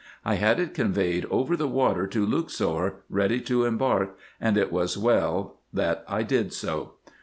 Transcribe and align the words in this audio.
I 0.25 0.33
had 0.33 0.59
it 0.59 0.73
conveyed 0.73 1.25
over 1.29 1.55
the 1.55 1.67
water 1.67 2.07
to 2.07 2.25
Luxor, 2.25 3.03
ready 3.07 3.39
to 3.41 3.65
embark, 3.65 4.17
and 4.39 4.57
it 4.57 4.71
was 4.71 4.97
well 4.97 5.59
that 5.71 6.03
I 6.07 6.23
did 6.23 6.53
so. 6.53 6.93